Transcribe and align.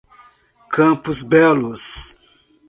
Campos 0.75 1.21
Belos 1.21 2.17